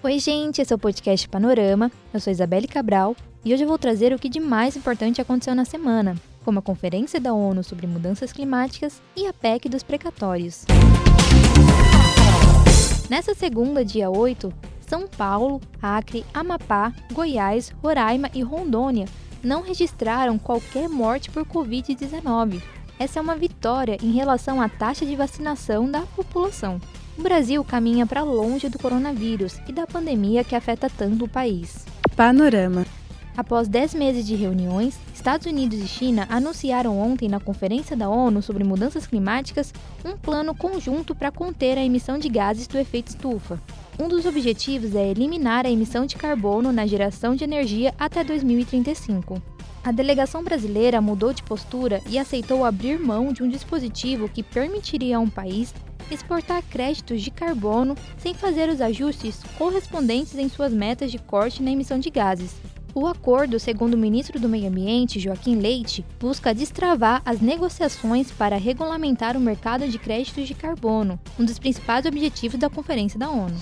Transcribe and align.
Oi, 0.00 0.20
gente, 0.20 0.62
esse 0.62 0.72
é 0.72 0.76
o 0.76 0.78
podcast 0.78 1.28
Panorama. 1.28 1.90
Eu 2.14 2.20
sou 2.20 2.30
Isabelle 2.30 2.68
Cabral 2.68 3.16
e 3.44 3.52
hoje 3.52 3.64
eu 3.64 3.68
vou 3.68 3.76
trazer 3.76 4.12
o 4.12 4.18
que 4.18 4.28
de 4.28 4.38
mais 4.38 4.76
importante 4.76 5.20
aconteceu 5.20 5.56
na 5.56 5.64
semana, 5.64 6.14
como 6.44 6.60
a 6.60 6.62
Conferência 6.62 7.18
da 7.18 7.34
ONU 7.34 7.64
sobre 7.64 7.84
Mudanças 7.88 8.32
Climáticas 8.32 9.02
e 9.16 9.26
a 9.26 9.32
PEC 9.32 9.68
dos 9.68 9.82
Precatórios. 9.82 10.64
Nessa 13.10 13.34
segunda, 13.34 13.84
dia 13.84 14.08
8, 14.08 14.54
São 14.86 15.08
Paulo, 15.08 15.60
Acre, 15.82 16.24
Amapá, 16.32 16.92
Goiás, 17.12 17.74
Roraima 17.82 18.30
e 18.32 18.40
Rondônia 18.40 19.06
não 19.42 19.62
registraram 19.62 20.38
qualquer 20.38 20.88
morte 20.88 21.28
por 21.28 21.44
Covid-19. 21.44 22.62
Essa 23.00 23.18
é 23.18 23.22
uma 23.22 23.34
vitória 23.34 23.98
em 24.00 24.12
relação 24.12 24.60
à 24.60 24.68
taxa 24.68 25.04
de 25.04 25.16
vacinação 25.16 25.90
da 25.90 26.02
população. 26.02 26.80
O 27.18 27.22
Brasil 27.22 27.64
caminha 27.64 28.06
para 28.06 28.22
longe 28.22 28.68
do 28.68 28.78
coronavírus 28.78 29.58
e 29.66 29.72
da 29.72 29.88
pandemia 29.88 30.44
que 30.44 30.54
afeta 30.54 30.88
tanto 30.88 31.24
o 31.24 31.28
país. 31.28 31.84
Panorama. 32.14 32.86
Após 33.36 33.66
10 33.66 33.94
meses 33.94 34.24
de 34.24 34.36
reuniões, 34.36 34.96
Estados 35.12 35.46
Unidos 35.46 35.80
e 35.80 35.88
China 35.88 36.28
anunciaram 36.30 36.96
ontem 36.96 37.28
na 37.28 37.40
Conferência 37.40 37.96
da 37.96 38.08
ONU 38.08 38.40
sobre 38.40 38.62
Mudanças 38.62 39.04
Climáticas 39.04 39.74
um 40.04 40.16
plano 40.16 40.54
conjunto 40.54 41.12
para 41.12 41.32
conter 41.32 41.76
a 41.76 41.84
emissão 41.84 42.18
de 42.18 42.28
gases 42.28 42.68
do 42.68 42.78
efeito 42.78 43.08
estufa. 43.08 43.60
Um 43.98 44.06
dos 44.06 44.24
objetivos 44.24 44.94
é 44.94 45.08
eliminar 45.08 45.66
a 45.66 45.70
emissão 45.70 46.06
de 46.06 46.14
carbono 46.14 46.72
na 46.72 46.86
geração 46.86 47.34
de 47.34 47.42
energia 47.42 47.92
até 47.98 48.22
2035. 48.22 49.42
A 49.84 49.92
delegação 49.92 50.42
brasileira 50.42 51.00
mudou 51.00 51.32
de 51.32 51.42
postura 51.42 52.02
e 52.08 52.18
aceitou 52.18 52.64
abrir 52.64 52.98
mão 52.98 53.32
de 53.32 53.42
um 53.42 53.48
dispositivo 53.48 54.28
que 54.28 54.42
permitiria 54.42 55.16
a 55.16 55.20
um 55.20 55.30
país 55.30 55.72
exportar 56.10 56.62
créditos 56.62 57.22
de 57.22 57.30
carbono 57.30 57.94
sem 58.16 58.34
fazer 58.34 58.68
os 58.68 58.80
ajustes 58.80 59.40
correspondentes 59.56 60.36
em 60.36 60.48
suas 60.48 60.72
metas 60.72 61.10
de 61.10 61.18
corte 61.18 61.62
na 61.62 61.70
emissão 61.70 61.98
de 61.98 62.10
gases. 62.10 62.56
O 62.94 63.06
acordo, 63.06 63.60
segundo 63.60 63.94
o 63.94 63.98
ministro 63.98 64.40
do 64.40 64.48
Meio 64.48 64.68
Ambiente, 64.68 65.20
Joaquim 65.20 65.56
Leite, 65.56 66.04
busca 66.18 66.54
destravar 66.54 67.22
as 67.24 67.40
negociações 67.40 68.30
para 68.32 68.56
regulamentar 68.56 69.36
o 69.36 69.40
mercado 69.40 69.86
de 69.86 69.98
créditos 69.98 70.48
de 70.48 70.54
carbono, 70.54 71.20
um 71.38 71.44
dos 71.44 71.58
principais 71.58 72.06
objetivos 72.06 72.58
da 72.58 72.70
Conferência 72.70 73.18
da 73.18 73.30
ONU. 73.30 73.54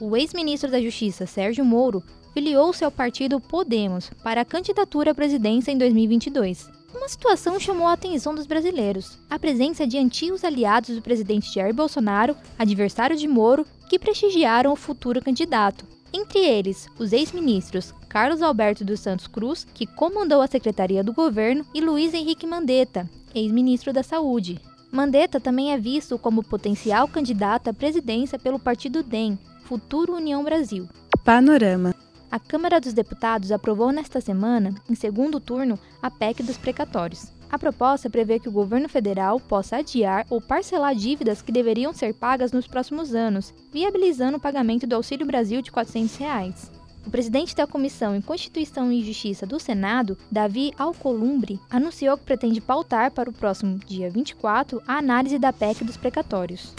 O 0.00 0.16
ex-ministro 0.16 0.70
da 0.70 0.80
Justiça, 0.80 1.26
Sérgio 1.26 1.64
Moro, 1.64 2.04
filiou-se 2.38 2.84
ao 2.84 2.90
partido 2.92 3.40
Podemos 3.40 4.10
para 4.22 4.42
a 4.42 4.44
candidatura 4.44 5.10
à 5.10 5.14
presidência 5.14 5.72
em 5.72 5.76
2022. 5.76 6.70
Uma 6.94 7.08
situação 7.08 7.58
chamou 7.58 7.88
a 7.88 7.94
atenção 7.94 8.32
dos 8.32 8.46
brasileiros: 8.46 9.18
a 9.28 9.36
presença 9.40 9.84
de 9.84 9.98
antigos 9.98 10.44
aliados 10.44 10.94
do 10.94 11.02
presidente 11.02 11.52
Jair 11.52 11.74
Bolsonaro, 11.74 12.36
adversário 12.56 13.16
de 13.16 13.26
Moro, 13.26 13.66
que 13.88 13.98
prestigiaram 13.98 14.72
o 14.72 14.76
futuro 14.76 15.20
candidato. 15.20 15.84
Entre 16.12 16.38
eles, 16.38 16.86
os 16.96 17.12
ex-ministros 17.12 17.92
Carlos 18.08 18.40
Alberto 18.40 18.84
dos 18.84 19.00
Santos 19.00 19.26
Cruz, 19.26 19.66
que 19.74 19.84
comandou 19.84 20.40
a 20.40 20.46
Secretaria 20.46 21.02
do 21.02 21.12
Governo, 21.12 21.66
e 21.74 21.80
Luiz 21.80 22.14
Henrique 22.14 22.46
Mandetta, 22.46 23.10
ex-ministro 23.34 23.92
da 23.92 24.04
Saúde. 24.04 24.60
Mandetta 24.92 25.40
também 25.40 25.72
é 25.72 25.76
visto 25.76 26.16
como 26.16 26.44
potencial 26.44 27.08
candidato 27.08 27.68
à 27.68 27.74
presidência 27.74 28.38
pelo 28.38 28.60
partido 28.60 29.02
DEM, 29.02 29.36
Futuro 29.64 30.14
União 30.14 30.44
Brasil. 30.44 30.88
Panorama. 31.24 31.92
A 32.30 32.38
Câmara 32.38 32.78
dos 32.78 32.92
Deputados 32.92 33.50
aprovou 33.50 33.90
nesta 33.90 34.20
semana, 34.20 34.74
em 34.88 34.94
segundo 34.94 35.40
turno, 35.40 35.78
a 36.02 36.10
PEC 36.10 36.42
dos 36.42 36.58
precatórios. 36.58 37.32
A 37.50 37.58
proposta 37.58 38.10
prevê 38.10 38.38
que 38.38 38.50
o 38.50 38.52
governo 38.52 38.86
federal 38.86 39.40
possa 39.40 39.78
adiar 39.78 40.26
ou 40.28 40.38
parcelar 40.38 40.94
dívidas 40.94 41.40
que 41.40 41.50
deveriam 41.50 41.94
ser 41.94 42.12
pagas 42.12 42.52
nos 42.52 42.66
próximos 42.66 43.14
anos, 43.14 43.54
viabilizando 43.72 44.36
o 44.36 44.40
pagamento 44.40 44.86
do 44.86 44.94
Auxílio 44.94 45.26
Brasil 45.26 45.62
de 45.62 45.72
400 45.72 46.16
reais. 46.16 46.70
O 47.06 47.10
presidente 47.10 47.56
da 47.56 47.66
Comissão 47.66 48.14
em 48.14 48.20
Constituição 48.20 48.92
e 48.92 49.02
Justiça 49.02 49.46
do 49.46 49.58
Senado, 49.58 50.18
Davi 50.30 50.74
Alcolumbre, 50.78 51.58
anunciou 51.70 52.18
que 52.18 52.24
pretende 52.24 52.60
pautar 52.60 53.10
para 53.10 53.30
o 53.30 53.32
próximo 53.32 53.78
dia 53.78 54.10
24 54.10 54.82
a 54.86 54.98
análise 54.98 55.38
da 55.38 55.50
PEC 55.50 55.82
dos 55.84 55.96
precatórios. 55.96 56.74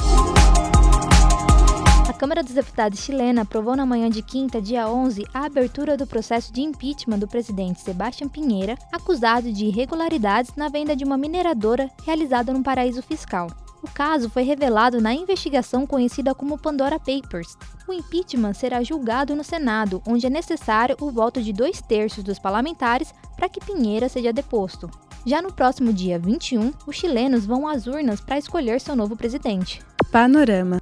Câmara 2.19 2.43
dos 2.43 2.51
Deputados 2.51 2.99
chilena 2.99 3.43
aprovou 3.43 3.77
na 3.77 3.85
manhã 3.85 4.09
de 4.09 4.21
quinta, 4.21 4.61
dia 4.61 4.89
11, 4.89 5.25
a 5.33 5.45
abertura 5.45 5.95
do 5.95 6.05
processo 6.05 6.51
de 6.51 6.59
impeachment 6.59 7.17
do 7.17 7.29
presidente 7.29 7.79
Sebastião 7.79 8.29
Pinheira, 8.29 8.77
acusado 8.91 9.53
de 9.53 9.67
irregularidades 9.67 10.53
na 10.53 10.67
venda 10.67 10.97
de 10.97 11.05
uma 11.05 11.17
mineradora 11.17 11.89
realizada 12.03 12.51
num 12.51 12.61
paraíso 12.61 13.01
fiscal. 13.01 13.47
O 13.81 13.89
caso 13.89 14.29
foi 14.29 14.43
revelado 14.43 14.99
na 14.99 15.13
investigação 15.13 15.87
conhecida 15.87 16.35
como 16.35 16.57
Pandora 16.57 16.99
Papers. 16.99 17.57
O 17.87 17.93
impeachment 17.93 18.53
será 18.53 18.83
julgado 18.83 19.33
no 19.33 19.43
Senado, 19.43 20.03
onde 20.05 20.27
é 20.27 20.29
necessário 20.29 20.97
o 20.99 21.09
voto 21.09 21.41
de 21.41 21.53
dois 21.53 21.81
terços 21.81 22.21
dos 22.21 22.37
parlamentares 22.37 23.13
para 23.37 23.47
que 23.47 23.61
Pinheira 23.61 24.09
seja 24.09 24.33
deposto. 24.33 24.91
Já 25.25 25.41
no 25.41 25.53
próximo 25.53 25.93
dia 25.93 26.19
21, 26.19 26.73
os 26.85 26.97
chilenos 26.97 27.45
vão 27.45 27.65
às 27.65 27.87
urnas 27.87 28.19
para 28.19 28.37
escolher 28.37 28.81
seu 28.81 28.93
novo 28.93 29.15
presidente. 29.15 29.81
Panorama. 30.11 30.78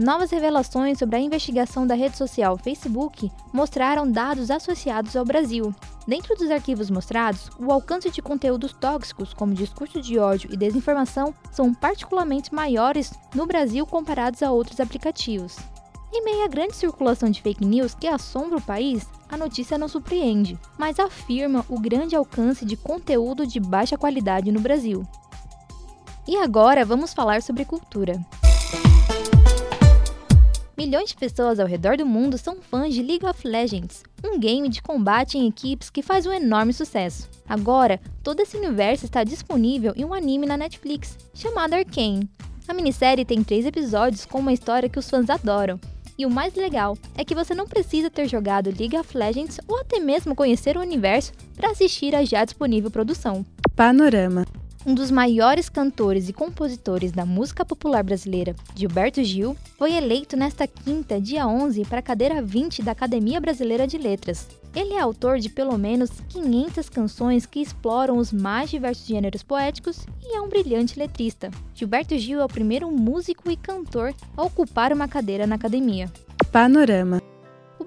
Novas 0.00 0.30
revelações 0.30 0.98
sobre 0.98 1.16
a 1.16 1.20
investigação 1.20 1.86
da 1.86 1.94
rede 1.94 2.16
social 2.16 2.56
Facebook 2.56 3.30
mostraram 3.52 4.10
dados 4.10 4.50
associados 4.50 5.14
ao 5.14 5.26
Brasil. 5.26 5.74
Dentro 6.08 6.34
dos 6.36 6.50
arquivos 6.50 6.88
mostrados, 6.88 7.50
o 7.58 7.70
alcance 7.70 8.08
de 8.08 8.22
conteúdos 8.22 8.72
tóxicos, 8.72 9.34
como 9.34 9.52
discurso 9.52 10.00
de 10.00 10.18
ódio 10.18 10.48
e 10.50 10.56
desinformação, 10.56 11.34
são 11.52 11.74
particularmente 11.74 12.54
maiores 12.54 13.12
no 13.34 13.44
Brasil 13.44 13.84
comparados 13.84 14.42
a 14.42 14.50
outros 14.50 14.80
aplicativos. 14.80 15.58
Em 16.10 16.24
meio 16.24 16.46
à 16.46 16.48
grande 16.48 16.76
circulação 16.76 17.28
de 17.28 17.42
fake 17.42 17.66
news 17.66 17.94
que 17.94 18.06
assombra 18.06 18.56
o 18.56 18.62
país, 18.62 19.06
a 19.28 19.36
notícia 19.36 19.76
não 19.76 19.86
surpreende, 19.86 20.58
mas 20.78 20.98
afirma 20.98 21.62
o 21.68 21.78
grande 21.78 22.16
alcance 22.16 22.64
de 22.64 22.74
conteúdo 22.74 23.46
de 23.46 23.60
baixa 23.60 23.98
qualidade 23.98 24.50
no 24.50 24.60
Brasil. 24.60 25.06
E 26.26 26.38
agora 26.38 26.86
vamos 26.86 27.12
falar 27.12 27.42
sobre 27.42 27.66
cultura. 27.66 28.18
Milhões 30.80 31.10
de 31.10 31.16
pessoas 31.16 31.60
ao 31.60 31.66
redor 31.66 31.98
do 31.98 32.06
mundo 32.06 32.38
são 32.38 32.56
fãs 32.56 32.94
de 32.94 33.02
League 33.02 33.26
of 33.26 33.46
Legends, 33.46 34.02
um 34.24 34.40
game 34.40 34.66
de 34.66 34.80
combate 34.80 35.36
em 35.36 35.46
equipes 35.46 35.90
que 35.90 36.00
faz 36.00 36.24
um 36.24 36.32
enorme 36.32 36.72
sucesso. 36.72 37.28
Agora, 37.46 38.00
todo 38.22 38.40
esse 38.40 38.56
universo 38.56 39.04
está 39.04 39.22
disponível 39.22 39.92
em 39.94 40.06
um 40.06 40.14
anime 40.14 40.46
na 40.46 40.56
Netflix, 40.56 41.18
chamado 41.34 41.74
Arcane. 41.74 42.26
A 42.66 42.72
minissérie 42.72 43.26
tem 43.26 43.44
três 43.44 43.66
episódios 43.66 44.24
com 44.24 44.38
uma 44.38 44.54
história 44.54 44.88
que 44.88 44.98
os 44.98 45.10
fãs 45.10 45.28
adoram. 45.28 45.78
E 46.16 46.24
o 46.24 46.30
mais 46.30 46.54
legal 46.54 46.96
é 47.14 47.26
que 47.26 47.34
você 47.34 47.54
não 47.54 47.66
precisa 47.66 48.08
ter 48.08 48.26
jogado 48.26 48.74
League 48.74 48.96
of 48.96 49.14
Legends 49.14 49.60
ou 49.68 49.78
até 49.80 50.00
mesmo 50.00 50.34
conhecer 50.34 50.78
o 50.78 50.80
universo 50.80 51.34
para 51.58 51.72
assistir 51.72 52.14
a 52.14 52.24
já 52.24 52.42
disponível 52.42 52.90
produção. 52.90 53.44
Panorama 53.76 54.46
um 54.86 54.94
dos 54.94 55.10
maiores 55.10 55.68
cantores 55.68 56.28
e 56.28 56.32
compositores 56.32 57.12
da 57.12 57.26
música 57.26 57.64
popular 57.64 58.02
brasileira, 58.02 58.54
Gilberto 58.74 59.22
Gil, 59.22 59.56
foi 59.76 59.92
eleito 59.92 60.36
nesta 60.36 60.66
quinta, 60.66 61.20
dia 61.20 61.46
11, 61.46 61.84
para 61.84 61.98
a 61.98 62.02
cadeira 62.02 62.40
20 62.40 62.82
da 62.82 62.92
Academia 62.92 63.40
Brasileira 63.40 63.86
de 63.86 63.98
Letras. 63.98 64.48
Ele 64.74 64.94
é 64.94 65.00
autor 65.00 65.38
de 65.38 65.48
pelo 65.48 65.76
menos 65.76 66.10
500 66.28 66.88
canções 66.88 67.44
que 67.44 67.60
exploram 67.60 68.16
os 68.16 68.32
mais 68.32 68.70
diversos 68.70 69.06
gêneros 69.06 69.42
poéticos 69.42 70.06
e 70.22 70.36
é 70.36 70.40
um 70.40 70.48
brilhante 70.48 70.98
letrista. 70.98 71.50
Gilberto 71.74 72.16
Gil 72.16 72.40
é 72.40 72.44
o 72.44 72.48
primeiro 72.48 72.90
músico 72.90 73.50
e 73.50 73.56
cantor 73.56 74.14
a 74.36 74.42
ocupar 74.42 74.92
uma 74.92 75.08
cadeira 75.08 75.46
na 75.46 75.56
academia. 75.56 76.10
Panorama 76.52 77.20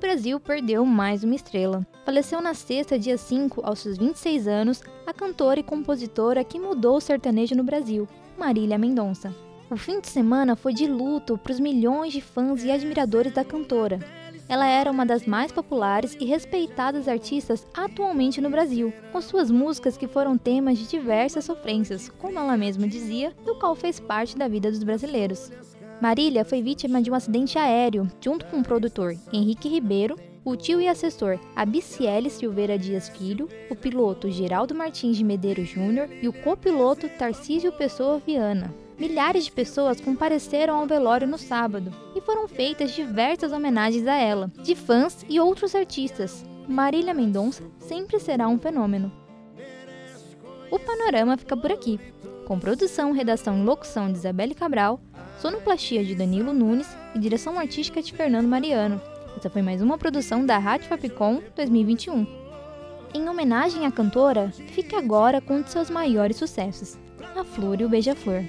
Brasil 0.03 0.37
perdeu 0.37 0.85
mais 0.85 1.23
uma 1.23 1.33
estrela. 1.33 1.87
Faleceu 2.03 2.41
na 2.41 2.53
sexta, 2.53 2.99
dia 2.99 3.17
5, 3.17 3.61
aos 3.65 3.79
seus 3.79 3.97
26 3.97 4.49
anos, 4.49 4.83
a 5.07 5.13
cantora 5.13 5.61
e 5.61 5.63
compositora 5.63 6.43
que 6.43 6.59
mudou 6.59 6.97
o 6.97 7.01
sertanejo 7.01 7.55
no 7.55 7.63
Brasil, 7.63 8.05
Marília 8.37 8.77
Mendonça. 8.77 9.33
O 9.71 9.77
fim 9.77 10.01
de 10.01 10.09
semana 10.09 10.57
foi 10.57 10.73
de 10.73 10.87
luto 10.87 11.37
para 11.37 11.53
os 11.53 11.59
milhões 11.59 12.11
de 12.11 12.19
fãs 12.19 12.65
e 12.65 12.69
admiradores 12.69 13.33
da 13.33 13.45
cantora. 13.45 13.97
Ela 14.49 14.67
era 14.67 14.91
uma 14.91 15.05
das 15.05 15.25
mais 15.25 15.53
populares 15.53 16.17
e 16.19 16.25
respeitadas 16.25 17.07
artistas 17.07 17.65
atualmente 17.73 18.41
no 18.41 18.49
Brasil, 18.49 18.91
com 19.13 19.21
suas 19.21 19.49
músicas 19.49 19.95
que 19.95 20.05
foram 20.05 20.37
temas 20.37 20.77
de 20.77 20.85
diversas 20.85 21.45
sofrências, 21.45 22.09
como 22.19 22.37
ela 22.37 22.57
mesma 22.57 22.89
dizia, 22.89 23.33
do 23.45 23.55
qual 23.55 23.73
fez 23.73 24.01
parte 24.01 24.37
da 24.37 24.49
vida 24.49 24.69
dos 24.69 24.83
brasileiros. 24.83 25.49
Marília 26.03 26.43
foi 26.43 26.61
vítima 26.61 27.01
de 27.01 27.09
um 27.09 27.15
acidente 27.15 27.57
aéreo 27.57 28.11
junto 28.19 28.45
com 28.47 28.57
o 28.57 28.61
produtor 28.61 29.15
Henrique 29.31 29.69
Ribeiro 29.69 30.17
o 30.43 30.53
tio 30.53 30.81
e 30.81 30.87
assessor 30.89 31.39
Abiciele 31.55 32.29
Silveira 32.29 32.77
Dias 32.77 33.07
Filho, 33.07 33.47
o 33.69 33.75
piloto 33.77 34.29
Geraldo 34.29 34.75
Martins 34.75 35.15
de 35.15 35.23
Medeiros 35.23 35.69
Júnior 35.69 36.09
e 36.21 36.27
o 36.27 36.33
copiloto 36.33 37.07
Tarcísio 37.07 37.71
Pessoa 37.71 38.19
Viana. 38.19 38.75
Milhares 38.99 39.45
de 39.45 39.51
pessoas 39.53 40.01
compareceram 40.01 40.75
ao 40.75 40.85
velório 40.85 41.25
no 41.25 41.37
sábado 41.37 41.89
e 42.13 42.19
foram 42.19 42.49
feitas 42.49 42.91
diversas 42.91 43.53
homenagens 43.53 44.05
a 44.05 44.17
ela, 44.17 44.51
de 44.61 44.75
fãs 44.75 45.25
e 45.29 45.39
outros 45.39 45.73
artistas. 45.73 46.43
Marília 46.67 47.13
Mendonça 47.13 47.63
sempre 47.79 48.19
será 48.19 48.49
um 48.49 48.59
fenômeno. 48.59 49.09
O 50.69 50.77
panorama 50.77 51.37
fica 51.37 51.55
por 51.55 51.71
aqui, 51.71 51.97
com 52.45 52.59
produção, 52.59 53.13
redação 53.13 53.57
e 53.57 53.63
locução 53.63 54.11
de 54.11 54.17
Isabelle 54.17 54.53
Cabral, 54.53 54.99
sonoplastia 55.39 56.03
de 56.03 56.15
Danilo 56.15 56.53
Nunes 56.53 56.87
e 57.13 57.19
direção 57.19 57.59
artística 57.59 58.01
de 58.01 58.13
Fernando 58.13 58.47
Mariano. 58.47 59.01
Essa 59.37 59.49
foi 59.49 59.61
mais 59.61 59.81
uma 59.81 59.97
produção 59.97 60.45
da 60.45 60.57
Rádio 60.57 60.87
Fapcom 60.87 61.41
2021. 61.55 62.25
Em 63.13 63.29
homenagem 63.29 63.85
à 63.85 63.91
cantora, 63.91 64.51
fica 64.69 64.97
agora 64.97 65.39
com 65.39 65.57
um 65.57 65.61
de 65.61 65.69
seus 65.69 65.89
maiores 65.89 66.37
sucessos, 66.37 66.97
A 67.35 67.43
Flor 67.43 67.79
e 67.81 67.85
o 67.85 67.89
Beija-Flor. 67.89 68.43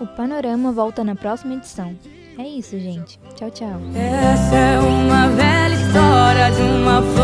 O 0.00 0.06
Panorama 0.06 0.72
volta 0.72 1.04
na 1.04 1.14
próxima 1.14 1.54
edição. 1.54 1.96
É 2.36 2.42
isso, 2.42 2.78
gente. 2.78 3.20
Tchau, 3.36 3.50
tchau. 3.50 3.80
Essa 3.94 4.56
é 4.56 4.80
uma 4.80 5.28
velha 5.28 5.74
história 5.74 6.50
de 6.50 6.62
uma 6.62 7.00
flor 7.00 7.23